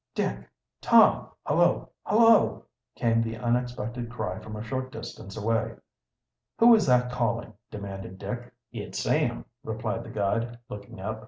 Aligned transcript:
"Dick! 0.15 0.49
Tom! 0.81 1.29
Hullo! 1.45 1.89
hullo!" 2.07 2.65
came 2.95 3.21
the 3.21 3.37
unexpected 3.37 4.09
cry 4.09 4.39
from 4.39 4.55
a 4.55 4.63
short 4.63 4.91
distance 4.91 5.37
away. 5.37 5.75
"Who 6.57 6.73
is 6.73 6.87
that 6.87 7.11
calling?" 7.11 7.53
demanded 7.69 8.17
Dick. 8.17 8.51
"It's 8.71 8.97
Sam," 8.97 9.45
replied 9.63 10.03
the 10.03 10.09
guide, 10.09 10.57
looking 10.69 10.99
up. 10.99 11.19